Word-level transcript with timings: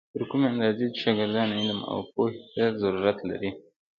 تر 0.13 0.21
کومې 0.29 0.45
اندازې 0.53 0.85
چې 0.93 0.99
شاګردان 1.03 1.49
علم 1.59 1.79
او 1.91 1.97
پوهې 2.13 2.39
ته 2.53 2.63
ضرورت 2.81 3.17
لري. 3.29 3.51